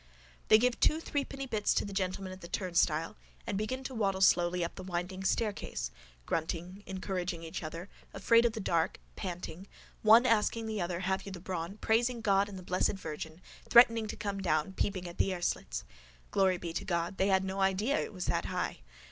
They 0.47 0.57
give 0.57 0.79
two 0.79 0.99
threepenny 0.99 1.45
bits 1.45 1.75
to 1.75 1.85
the 1.85 1.93
gentleman 1.93 2.33
at 2.33 2.41
the 2.41 2.47
turnstile 2.47 3.17
and 3.45 3.55
begin 3.55 3.83
to 3.83 3.93
waddle 3.93 4.21
slowly 4.21 4.63
up 4.63 4.73
the 4.73 4.81
winding 4.81 5.23
staircase, 5.23 5.91
grunting, 6.25 6.81
encouraging 6.87 7.43
each 7.43 7.61
other, 7.61 7.87
afraid 8.11 8.43
of 8.45 8.53
the 8.53 8.59
dark, 8.59 8.99
panting, 9.15 9.67
one 10.01 10.25
asking 10.25 10.65
the 10.65 10.81
other 10.81 11.01
have 11.01 11.27
you 11.27 11.31
the 11.31 11.39
brawn, 11.39 11.77
praising 11.77 12.19
God 12.21 12.49
and 12.49 12.57
the 12.57 12.63
Blessed 12.63 12.93
Virgin, 12.95 13.41
threatening 13.69 14.07
to 14.07 14.15
come 14.15 14.41
down, 14.41 14.73
peeping 14.73 15.07
at 15.07 15.19
the 15.19 15.29
airslits. 15.31 15.83
Glory 16.31 16.57
be 16.57 16.73
to 16.73 16.83
God. 16.83 17.17
They 17.17 17.27
had 17.27 17.43
no 17.43 17.59
idea 17.61 17.99
it 17.99 18.11
was 18.11 18.25
that 18.25 18.45
high. 18.45 18.79